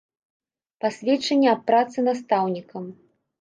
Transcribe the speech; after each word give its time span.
Пасведчанне 0.85 1.51
аб 1.53 1.61
працы 1.69 1.97
настаўнікам. 2.09 2.89